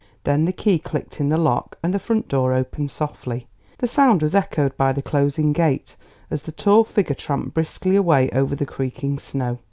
[0.23, 3.45] Then the key clicked in the lock and the front door opened softly;
[3.77, 5.95] the sound was echoed by the closing gate,
[6.31, 9.59] as the tall figure tramped briskly away over the creaking snow.